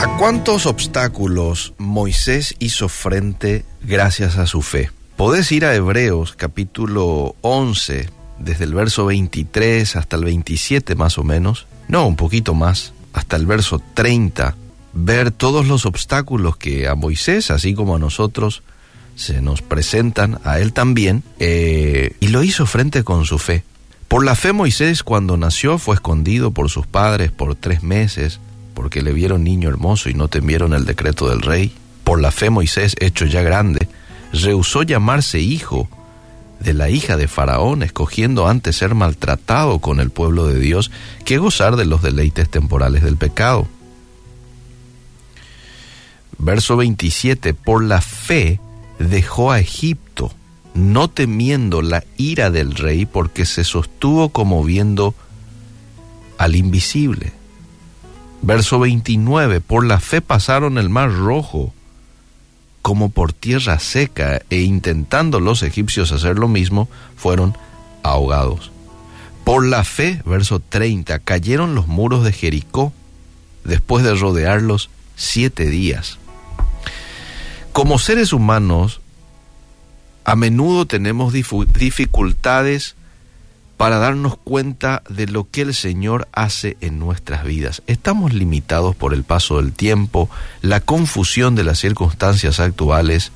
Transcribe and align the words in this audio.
¿A 0.00 0.16
cuántos 0.16 0.64
obstáculos 0.64 1.74
Moisés 1.76 2.56
hizo 2.58 2.88
frente 2.88 3.66
gracias 3.82 4.38
a 4.38 4.46
su 4.46 4.62
fe? 4.62 4.90
Podés 5.14 5.52
ir 5.52 5.66
a 5.66 5.74
Hebreos 5.74 6.32
capítulo 6.38 7.36
11, 7.42 8.08
desde 8.38 8.64
el 8.64 8.72
verso 8.72 9.04
23 9.04 9.96
hasta 9.96 10.16
el 10.16 10.24
27 10.24 10.94
más 10.94 11.18
o 11.18 11.22
menos, 11.22 11.66
no, 11.86 12.06
un 12.06 12.16
poquito 12.16 12.54
más, 12.54 12.94
hasta 13.12 13.36
el 13.36 13.44
verso 13.44 13.82
30, 13.92 14.56
ver 14.94 15.32
todos 15.32 15.66
los 15.66 15.84
obstáculos 15.84 16.56
que 16.56 16.88
a 16.88 16.94
Moisés, 16.94 17.50
así 17.50 17.74
como 17.74 17.96
a 17.96 17.98
nosotros, 17.98 18.62
se 19.16 19.42
nos 19.42 19.60
presentan, 19.60 20.40
a 20.44 20.60
él 20.60 20.72
también, 20.72 21.24
eh, 21.40 22.16
y 22.20 22.28
lo 22.28 22.42
hizo 22.42 22.64
frente 22.64 23.04
con 23.04 23.26
su 23.26 23.38
fe. 23.38 23.64
Por 24.08 24.24
la 24.24 24.34
fe 24.34 24.54
Moisés 24.54 25.02
cuando 25.02 25.36
nació 25.36 25.76
fue 25.76 25.96
escondido 25.96 26.52
por 26.52 26.70
sus 26.70 26.86
padres 26.86 27.32
por 27.32 27.54
tres 27.54 27.82
meses, 27.82 28.40
porque 28.74 29.02
le 29.02 29.12
vieron 29.12 29.44
niño 29.44 29.68
hermoso 29.68 30.08
y 30.08 30.14
no 30.14 30.28
temieron 30.28 30.72
el 30.72 30.84
decreto 30.84 31.28
del 31.28 31.42
rey. 31.42 31.72
Por 32.04 32.20
la 32.20 32.30
fe 32.30 32.50
Moisés, 32.50 32.96
hecho 33.00 33.26
ya 33.26 33.42
grande, 33.42 33.88
rehusó 34.32 34.82
llamarse 34.82 35.40
hijo 35.40 35.88
de 36.60 36.74
la 36.74 36.90
hija 36.90 37.16
de 37.16 37.26
Faraón, 37.26 37.82
escogiendo 37.82 38.46
antes 38.46 38.76
ser 38.76 38.94
maltratado 38.94 39.78
con 39.78 39.98
el 39.98 40.10
pueblo 40.10 40.46
de 40.46 40.60
Dios 40.60 40.90
que 41.24 41.38
gozar 41.38 41.76
de 41.76 41.86
los 41.86 42.02
deleites 42.02 42.48
temporales 42.50 43.02
del 43.02 43.16
pecado. 43.16 43.66
Verso 46.38 46.76
27, 46.76 47.54
por 47.54 47.84
la 47.84 48.00
fe 48.00 48.60
dejó 48.98 49.52
a 49.52 49.60
Egipto, 49.60 50.32
no 50.74 51.08
temiendo 51.08 51.82
la 51.82 52.04
ira 52.16 52.50
del 52.50 52.74
rey, 52.74 53.06
porque 53.06 53.44
se 53.44 53.64
sostuvo 53.64 54.30
como 54.30 54.62
viendo 54.64 55.14
al 56.38 56.56
invisible. 56.56 57.32
Verso 58.42 58.78
29, 58.78 59.60
por 59.60 59.84
la 59.84 60.00
fe 60.00 60.20
pasaron 60.20 60.78
el 60.78 60.88
mar 60.88 61.12
rojo 61.12 61.74
como 62.82 63.10
por 63.10 63.32
tierra 63.32 63.78
seca 63.78 64.40
e 64.48 64.60
intentando 64.60 65.38
los 65.40 65.62
egipcios 65.62 66.12
hacer 66.12 66.38
lo 66.38 66.48
mismo, 66.48 66.88
fueron 67.16 67.56
ahogados. 68.02 68.72
Por 69.44 69.66
la 69.66 69.84
fe, 69.84 70.22
verso 70.24 70.60
30, 70.60 71.18
cayeron 71.20 71.74
los 71.74 71.86
muros 71.86 72.24
de 72.24 72.32
Jericó 72.32 72.92
después 73.64 74.04
de 74.04 74.14
rodearlos 74.14 74.90
siete 75.16 75.66
días. 75.66 76.18
Como 77.72 77.98
seres 77.98 78.32
humanos, 78.32 79.00
a 80.24 80.36
menudo 80.36 80.86
tenemos 80.86 81.32
dificultades 81.32 82.96
para 83.80 83.96
darnos 83.96 84.36
cuenta 84.36 85.02
de 85.08 85.26
lo 85.26 85.48
que 85.50 85.62
el 85.62 85.72
Señor 85.72 86.28
hace 86.32 86.76
en 86.82 86.98
nuestras 86.98 87.44
vidas. 87.44 87.82
Estamos 87.86 88.34
limitados 88.34 88.94
por 88.94 89.14
el 89.14 89.24
paso 89.24 89.56
del 89.56 89.72
tiempo, 89.72 90.28
la 90.60 90.82
confusión 90.82 91.54
de 91.54 91.64
las 91.64 91.78
circunstancias 91.78 92.60
actuales 92.60 93.32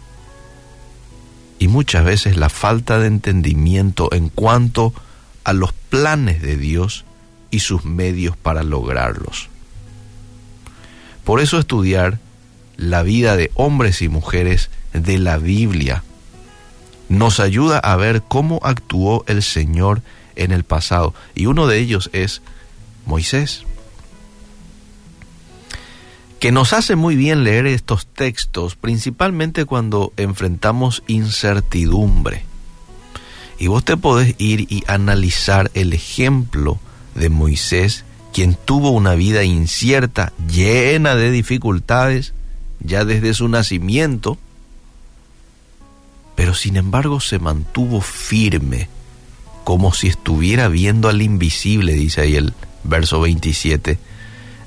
y 1.58 1.68
muchas 1.68 2.04
veces 2.04 2.36
la 2.36 2.50
falta 2.50 2.98
de 2.98 3.06
entendimiento 3.06 4.12
en 4.12 4.28
cuanto 4.28 4.92
a 5.44 5.54
los 5.54 5.72
planes 5.72 6.42
de 6.42 6.58
Dios 6.58 7.06
y 7.50 7.60
sus 7.60 7.86
medios 7.86 8.36
para 8.36 8.62
lograrlos. 8.64 9.48
Por 11.24 11.40
eso 11.40 11.58
estudiar 11.58 12.18
la 12.76 13.02
vida 13.02 13.38
de 13.38 13.50
hombres 13.54 14.02
y 14.02 14.10
mujeres 14.10 14.68
de 14.92 15.16
la 15.16 15.38
Biblia 15.38 16.04
nos 17.08 17.40
ayuda 17.40 17.78
a 17.78 17.96
ver 17.96 18.20
cómo 18.20 18.60
actuó 18.62 19.24
el 19.26 19.42
Señor 19.42 20.02
en 20.02 20.23
el 20.36 20.64
pasado. 20.64 21.14
Y 21.34 21.46
uno 21.46 21.66
de 21.66 21.78
ellos 21.78 22.10
es 22.12 22.42
Moisés. 23.06 23.64
Que 26.40 26.52
nos 26.52 26.72
hace 26.72 26.96
muy 26.96 27.16
bien 27.16 27.44
leer 27.44 27.66
estos 27.66 28.06
textos, 28.06 28.76
principalmente 28.76 29.64
cuando 29.64 30.12
enfrentamos 30.16 31.02
incertidumbre. 31.06 32.44
Y 33.58 33.68
vos 33.68 33.84
te 33.84 33.96
podés 33.96 34.34
ir 34.38 34.66
y 34.70 34.84
analizar 34.86 35.70
el 35.74 35.92
ejemplo 35.92 36.78
de 37.14 37.30
Moisés, 37.30 38.04
quien 38.32 38.56
tuvo 38.56 38.90
una 38.90 39.14
vida 39.14 39.44
incierta, 39.44 40.32
llena 40.48 41.14
de 41.14 41.30
dificultades, 41.30 42.34
ya 42.80 43.04
desde 43.04 43.32
su 43.32 43.48
nacimiento, 43.48 44.36
pero 46.34 46.52
sin 46.54 46.76
embargo 46.76 47.20
se 47.20 47.38
mantuvo 47.38 48.00
firme 48.00 48.88
como 49.64 49.94
si 49.94 50.08
estuviera 50.08 50.68
viendo 50.68 51.08
al 51.08 51.22
invisible, 51.22 51.94
dice 51.94 52.20
ahí 52.20 52.36
el 52.36 52.52
verso 52.84 53.20
27 53.20 53.98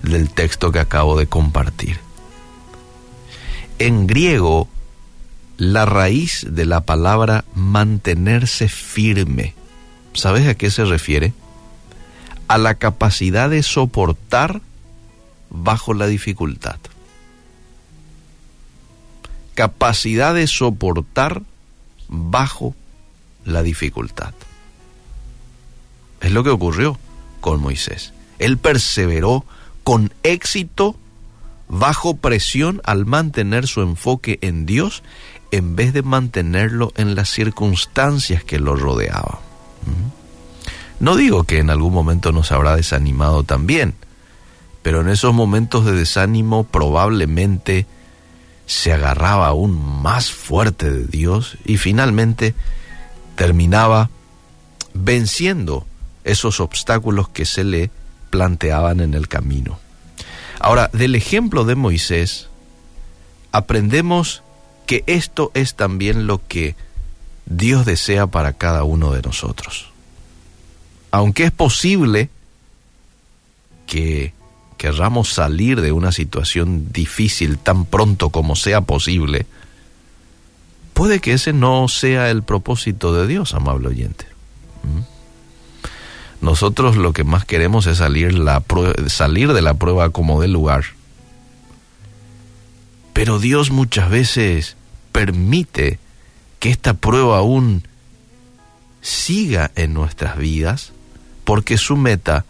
del 0.02 0.30
texto 0.32 0.72
que 0.72 0.80
acabo 0.80 1.18
de 1.18 1.28
compartir. 1.28 2.00
En 3.80 4.08
griego, 4.08 4.68
la 5.58 5.86
raíz 5.86 6.46
de 6.50 6.66
la 6.66 6.82
palabra 6.82 7.46
mantenerse 7.54 8.70
firme, 8.70 9.54
¿sabes 10.14 10.48
a 10.48 10.56
qué 10.56 10.72
se 10.72 10.84
refiere? 10.84 11.34
A 12.48 12.58
la 12.58 12.76
capacidad 12.76 13.50
de 13.50 13.62
soportar 13.62 14.62
bajo 15.50 15.94
la 15.94 16.08
dificultad. 16.08 16.78
Capacidad 19.54 20.34
de 20.34 20.48
soportar 20.48 21.44
bajo 22.08 22.76
la 23.46 23.64
dificultad. 23.64 24.34
Es 26.28 26.34
lo 26.34 26.44
que 26.44 26.50
ocurrió 26.50 27.00
con 27.40 27.62
Moisés. 27.62 28.12
Él 28.38 28.58
perseveró 28.58 29.46
con 29.86 30.14
éxito 30.24 30.98
bajo 31.70 32.18
presión 32.18 32.82
al 32.84 33.06
mantener 33.06 33.66
su 33.66 33.82
enfoque 33.82 34.38
en 34.42 34.66
Dios 34.66 35.04
en 35.52 35.78
vez 35.78 35.94
de 35.94 36.02
mantenerlo 36.02 36.92
en 36.98 37.16
las 37.16 37.30
circunstancias 37.30 38.44
que 38.44 38.60
lo 38.60 38.76
rodeaban. 38.76 39.38
No 41.00 41.16
digo 41.16 41.46
que 41.46 41.60
en 41.60 41.70
algún 41.70 41.94
momento 41.94 42.34
nos 42.34 42.52
habrá 42.52 42.76
desanimado 42.76 43.44
también, 43.44 43.94
pero 44.82 45.00
en 45.00 45.08
esos 45.08 45.34
momentos 45.34 45.86
de 45.86 45.94
desánimo 45.94 46.66
probablemente 46.66 47.86
se 48.66 48.92
agarraba 48.92 49.48
aún 49.48 50.02
más 50.02 50.30
fuerte 50.30 50.92
de 50.92 51.06
Dios 51.06 51.58
y 51.64 51.78
finalmente 51.78 52.54
terminaba 53.38 54.10
venciendo 54.94 55.87
esos 56.28 56.60
obstáculos 56.60 57.30
que 57.30 57.46
se 57.46 57.64
le 57.64 57.90
planteaban 58.30 59.00
en 59.00 59.14
el 59.14 59.28
camino. 59.28 59.80
Ahora, 60.60 60.90
del 60.94 61.16
ejemplo 61.16 61.66
de 61.66 61.76
Moisés, 61.76 62.50
aprendemos 63.52 64.44
que 64.86 65.04
esto 65.08 65.52
es 65.54 65.76
también 65.76 66.28
lo 66.28 66.46
que 66.48 66.76
Dios 67.46 67.86
desea 67.86 68.28
para 68.28 68.54
cada 68.54 68.84
uno 68.84 69.12
de 69.12 69.22
nosotros. 69.22 69.92
Aunque 71.12 71.46
es 71.46 71.52
posible 71.52 72.30
que 73.86 74.34
querramos 74.78 75.34
salir 75.34 75.82
de 75.82 75.92
una 75.92 76.12
situación 76.12 76.92
difícil 76.92 77.58
tan 77.58 77.86
pronto 77.86 78.30
como 78.30 78.56
sea 78.56 78.82
posible, 78.82 79.46
puede 80.94 81.20
que 81.20 81.34
ese 81.34 81.54
no 81.54 81.88
sea 81.88 82.30
el 82.30 82.44
propósito 82.44 83.14
de 83.14 83.28
Dios, 83.28 83.54
amable 83.54 83.88
oyente. 83.88 84.26
¿Mm? 84.84 85.17
Nosotros 86.42 86.98
lo 86.98 87.14
que 87.14 87.24
más 87.24 87.46
queremos 87.46 87.88
es 87.88 87.98
salir, 87.98 88.34
de 88.34 89.62
la 89.62 89.74
prueba 89.74 90.10
como 90.12 90.42
del 90.42 90.54
lugar. 90.54 90.86
Pero 93.14 93.40
Dios 93.40 93.72
muchas 93.72 94.10
veces 94.10 94.76
permite 95.12 96.00
que 96.60 96.70
esta 96.70 96.94
prueba 96.94 97.40
aún 97.40 97.84
siga 99.02 99.72
en 99.76 99.94
nuestras 99.94 100.38
vidas 100.38 100.92
porque 101.44 101.78
su 101.78 101.98
meta 101.98 102.46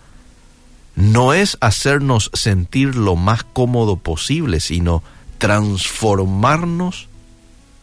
no 0.95 1.33
es 1.33 1.57
hacernos 1.61 2.31
sentir 2.33 2.95
lo 2.95 3.15
más 3.15 3.43
cómodo 3.43 3.97
posible, 3.97 4.59
sino 4.59 5.03
transformarnos 5.37 7.07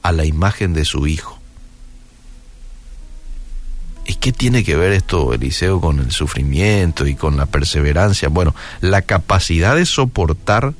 a 0.02 0.12
la 0.12 0.24
imagen 0.24 0.74
de 0.74 0.84
su 0.84 1.06
Hijo. 1.06 1.33
¿Y 4.06 4.14
qué 4.16 4.32
tiene 4.32 4.64
que 4.64 4.76
ver 4.76 4.92
esto, 4.92 5.32
Eliseo, 5.32 5.80
con 5.80 5.98
el 5.98 6.10
sufrimiento 6.10 7.06
y 7.06 7.14
con 7.14 7.36
la 7.36 7.46
perseverancia? 7.46 8.28
Bueno, 8.28 8.54
la 8.80 9.02
capacidad 9.02 9.76
de 9.76 9.86
soportar 9.86 10.74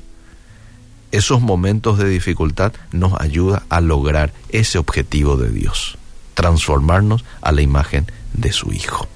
esos 1.11 1.41
momentos 1.41 1.97
de 1.97 2.09
dificultad 2.09 2.73
nos 2.91 3.19
ayuda 3.19 3.63
a 3.69 3.81
lograr 3.81 4.33
ese 4.49 4.77
objetivo 4.77 5.37
de 5.37 5.49
Dios, 5.49 5.97
transformarnos 6.33 7.23
a 7.41 7.51
la 7.51 7.61
imagen 7.61 8.05
de 8.33 8.51
su 8.51 8.73
Hijo. 8.73 9.07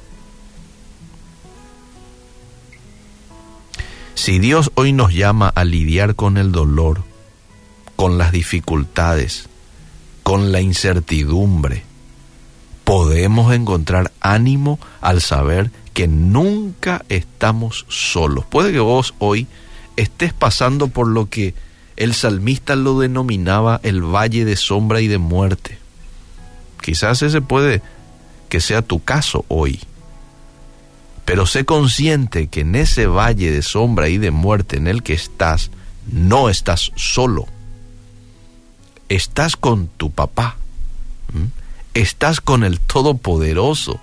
Si 4.15 4.39
Dios 4.39 4.71
hoy 4.75 4.91
nos 4.91 5.13
llama 5.13 5.49
a 5.49 5.63
lidiar 5.63 6.15
con 6.15 6.37
el 6.37 6.51
dolor, 6.51 7.03
con 7.95 8.17
las 8.17 8.31
dificultades, 8.31 9.49
con 10.23 10.51
la 10.51 10.61
incertidumbre, 10.61 11.83
podemos 12.89 13.53
encontrar 13.53 14.11
ánimo 14.19 14.79
al 14.99 15.21
saber 15.21 15.69
que 15.93 16.07
nunca 16.07 17.05
estamos 17.09 17.85
solos. 17.87 18.45
Puede 18.45 18.71
que 18.71 18.79
vos 18.79 19.13
hoy 19.19 19.45
estés 19.95 20.33
pasando 20.33 20.87
por 20.87 21.07
lo 21.07 21.29
que 21.29 21.53
el 21.97 22.15
salmista 22.15 22.75
lo 22.75 22.99
denominaba 22.99 23.79
el 23.83 24.01
valle 24.01 24.43
de 24.43 24.55
sombra 24.55 25.01
y 25.01 25.07
de 25.07 25.19
muerte. 25.19 25.77
Quizás 26.81 27.21
ese 27.21 27.41
puede 27.41 27.83
que 28.49 28.59
sea 28.59 28.81
tu 28.81 29.03
caso 29.03 29.45
hoy. 29.49 29.81
Pero 31.25 31.45
sé 31.45 31.65
consciente 31.65 32.47
que 32.47 32.61
en 32.61 32.73
ese 32.73 33.05
valle 33.05 33.51
de 33.51 33.61
sombra 33.61 34.09
y 34.09 34.17
de 34.17 34.31
muerte 34.31 34.77
en 34.77 34.87
el 34.87 35.03
que 35.03 35.13
estás, 35.13 35.69
no 36.11 36.49
estás 36.49 36.91
solo. 36.95 37.45
Estás 39.09 39.55
con 39.55 39.89
tu 39.89 40.09
papá. 40.09 40.55
Estás 41.93 42.41
con 42.41 42.63
el 42.63 42.79
Todopoderoso. 42.79 43.99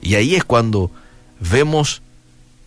Y 0.00 0.14
ahí 0.14 0.34
es 0.34 0.44
cuando 0.44 0.90
vemos 1.40 2.02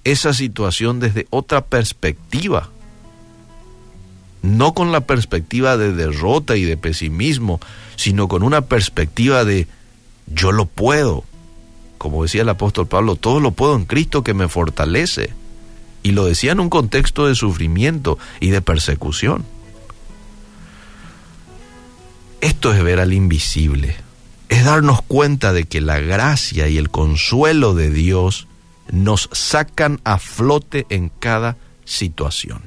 esa 0.03 0.33
situación 0.33 0.99
desde 0.99 1.27
otra 1.29 1.65
perspectiva. 1.65 2.69
No 4.41 4.73
con 4.73 4.91
la 4.91 5.01
perspectiva 5.01 5.77
de 5.77 5.93
derrota 5.93 6.55
y 6.55 6.63
de 6.63 6.77
pesimismo, 6.77 7.59
sino 7.95 8.27
con 8.27 8.43
una 8.43 8.61
perspectiva 8.61 9.45
de 9.45 9.67
yo 10.27 10.51
lo 10.51 10.65
puedo. 10.65 11.23
Como 11.97 12.23
decía 12.23 12.41
el 12.41 12.49
apóstol 12.49 12.87
Pablo, 12.87 13.15
todo 13.15 13.39
lo 13.39 13.51
puedo 13.51 13.75
en 13.75 13.85
Cristo 13.85 14.23
que 14.23 14.33
me 14.33 14.47
fortalece. 14.47 15.33
Y 16.03 16.11
lo 16.11 16.25
decía 16.25 16.53
en 16.53 16.59
un 16.59 16.69
contexto 16.69 17.27
de 17.27 17.35
sufrimiento 17.35 18.17
y 18.39 18.49
de 18.49 18.61
persecución. 18.61 19.45
Esto 22.61 22.75
es 22.75 22.83
ver 22.83 22.99
al 22.99 23.11
invisible, 23.11 23.95
es 24.47 24.63
darnos 24.63 25.01
cuenta 25.01 25.51
de 25.51 25.63
que 25.63 25.81
la 25.81 25.97
gracia 25.97 26.67
y 26.67 26.77
el 26.77 26.91
consuelo 26.91 27.73
de 27.73 27.89
Dios 27.89 28.45
nos 28.91 29.29
sacan 29.31 29.99
a 30.03 30.19
flote 30.19 30.85
en 30.89 31.09
cada 31.09 31.57
situación. 31.85 32.61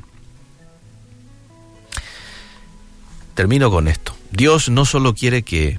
Termino 3.34 3.70
con 3.70 3.86
esto. 3.86 4.16
Dios 4.32 4.68
no 4.68 4.84
solo 4.84 5.14
quiere 5.14 5.44
que 5.44 5.78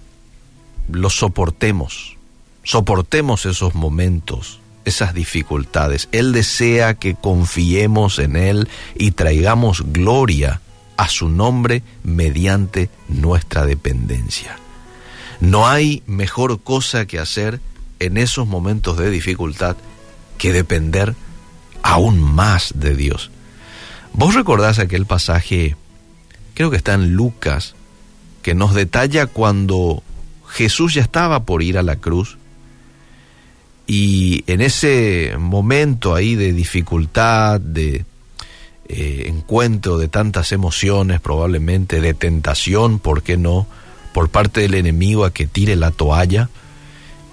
lo 0.87 1.09
soportemos, 1.09 2.15
soportemos 2.63 3.45
esos 3.45 3.75
momentos, 3.75 4.61
esas 4.85 5.13
dificultades. 5.13 6.07
Él 6.13 6.31
desea 6.31 6.93
que 6.93 7.15
confiemos 7.15 8.19
en 8.19 8.37
Él 8.37 8.69
y 8.95 9.11
traigamos 9.11 9.83
gloria 9.91 10.61
a 10.97 11.07
su 11.09 11.29
nombre 11.29 11.83
mediante 12.03 12.89
nuestra 13.07 13.65
dependencia. 13.65 14.57
No 15.39 15.67
hay 15.67 16.03
mejor 16.07 16.61
cosa 16.61 17.05
que 17.05 17.19
hacer 17.19 17.59
en 17.99 18.17
esos 18.17 18.47
momentos 18.47 18.97
de 18.97 19.09
dificultad 19.09 19.75
que 20.37 20.53
depender 20.53 21.15
aún 21.83 22.21
más 22.21 22.73
de 22.75 22.95
Dios. 22.95 23.31
Vos 24.13 24.33
recordás 24.33 24.79
aquel 24.79 25.05
pasaje, 25.05 25.75
creo 26.53 26.71
que 26.71 26.77
está 26.77 26.93
en 26.93 27.13
Lucas, 27.13 27.75
que 28.41 28.55
nos 28.55 28.73
detalla 28.73 29.27
cuando 29.27 30.03
Jesús 30.47 30.93
ya 30.93 31.01
estaba 31.01 31.43
por 31.43 31.63
ir 31.63 31.77
a 31.77 31.83
la 31.83 31.97
cruz 31.97 32.37
y 33.87 34.43
en 34.47 34.61
ese 34.61 35.35
momento 35.37 36.15
ahí 36.15 36.35
de 36.35 36.53
dificultad, 36.53 37.59
de 37.59 38.05
eh, 38.87 39.23
encuentro 39.27 39.97
de 39.97 40.07
tantas 40.07 40.51
emociones, 40.51 41.19
probablemente 41.19 42.01
de 42.01 42.13
tentación, 42.13 42.99
¿por 42.99 43.23
qué 43.23 43.37
no? 43.37 43.67
Por 44.13 44.29
parte 44.29 44.61
del 44.61 44.75
enemigo 44.75 45.25
a 45.25 45.33
que 45.33 45.47
tire 45.47 45.75
la 45.75 45.91
toalla, 45.91 46.49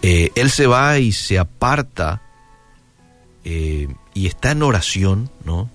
eh, 0.02 0.30
él 0.34 0.50
se 0.50 0.66
va 0.66 0.98
y 0.98 1.12
se 1.12 1.38
aparta 1.38 2.22
eh, 3.44 3.88
y 4.14 4.26
está 4.26 4.52
en 4.52 4.62
oración, 4.62 5.30
¿no? 5.44 5.68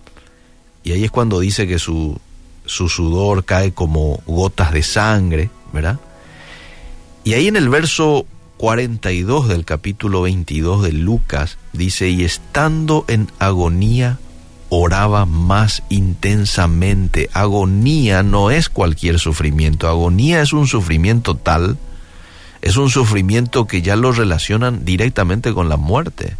Y 0.83 0.93
ahí 0.93 1.03
es 1.03 1.11
cuando 1.11 1.39
dice 1.39 1.67
que 1.67 1.79
su, 1.79 2.19
su 2.65 2.89
sudor 2.89 3.45
cae 3.45 3.71
como 3.71 4.21
gotas 4.25 4.71
de 4.71 4.83
sangre, 4.83 5.49
¿verdad? 5.73 5.99
Y 7.23 7.33
ahí 7.33 7.47
en 7.47 7.55
el 7.55 7.69
verso 7.69 8.25
42 8.57 9.47
del 9.47 9.65
capítulo 9.65 10.21
22 10.23 10.83
de 10.83 10.91
Lucas 10.93 11.57
dice, 11.73 12.09
y 12.09 12.23
estando 12.23 13.05
en 13.07 13.29
agonía, 13.39 14.17
oraba 14.69 15.25
más 15.25 15.83
intensamente. 15.89 17.29
Agonía 17.33 18.23
no 18.23 18.51
es 18.51 18.69
cualquier 18.69 19.19
sufrimiento, 19.19 19.87
agonía 19.87 20.41
es 20.41 20.53
un 20.53 20.67
sufrimiento 20.67 21.35
tal, 21.35 21.77
es 22.61 22.77
un 22.77 22.89
sufrimiento 22.89 23.67
que 23.67 23.81
ya 23.81 23.95
lo 23.95 24.11
relacionan 24.11 24.83
directamente 24.85 25.53
con 25.53 25.69
la 25.69 25.77
muerte. 25.77 26.35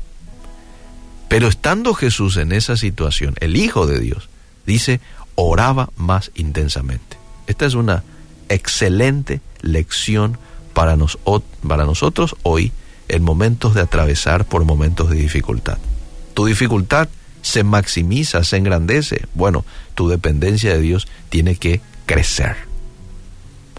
Pero 1.28 1.48
estando 1.48 1.94
Jesús 1.94 2.38
en 2.38 2.52
esa 2.52 2.78
situación, 2.78 3.36
el 3.40 3.58
Hijo 3.58 3.86
de 3.86 4.00
Dios, 4.00 4.30
dice, 4.66 5.02
oraba 5.36 5.90
más 5.96 6.32
intensamente. 6.36 7.18
Esta 7.48 7.66
es 7.66 7.74
una 7.74 8.04
excelente 8.50 9.42
lección 9.62 10.38
para, 10.74 10.96
nos, 10.96 11.18
para 11.68 11.86
nosotros 11.86 12.36
hoy 12.44 12.72
en 13.08 13.24
momentos 13.24 13.74
de 13.74 13.82
atravesar 13.82 14.46
por 14.46 14.66
momentos 14.66 15.10
de 15.10 15.16
dificultad. 15.16 15.78
Tu 16.34 16.46
dificultad 16.46 17.10
se 17.48 17.64
maximiza, 17.64 18.44
se 18.44 18.58
engrandece. 18.58 19.26
Bueno, 19.34 19.66
tu 19.96 20.08
dependencia 20.08 20.74
de 20.74 20.82
Dios 20.82 21.08
tiene 21.30 21.56
que 21.56 21.82
crecer. 22.06 22.56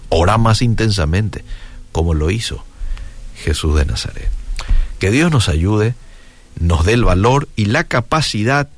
Ora 0.09 0.37
más 0.37 0.61
intensamente, 0.61 1.43
como 1.91 2.13
lo 2.13 2.31
hizo 2.31 2.63
Jesús 3.35 3.75
de 3.75 3.85
Nazaret. 3.85 4.29
Que 4.99 5.11
Dios 5.11 5.31
nos 5.31 5.49
ayude 5.49 5.95
nos 6.59 6.85
dé 6.85 6.93
el 6.93 7.05
valor 7.05 7.47
y 7.55 7.65
la 7.65 7.85
capacidad 7.85 8.69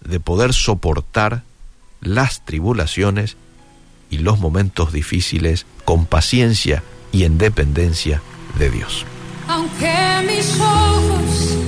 de 0.00 0.20
poder 0.20 0.54
soportar 0.54 1.42
las 2.00 2.44
tribulaciones 2.44 3.36
y 4.10 4.18
los 4.18 4.38
momentos 4.38 4.92
difíciles 4.92 5.66
con 5.84 6.06
paciencia 6.06 6.82
y 7.12 7.24
en 7.24 7.38
dependencia 7.38 8.22
de 8.58 8.70
Dios. 8.70 9.04
Aunque 9.48 9.94
mis 10.26 10.58
ojos 10.60 11.58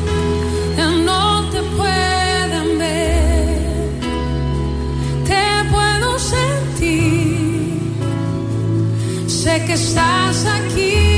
que 9.69 9.75
estás 9.75 10.47
aquí. 10.47 11.18